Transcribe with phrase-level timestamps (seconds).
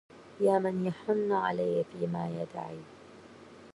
[0.41, 2.79] يا من يحن علي فيما يدعي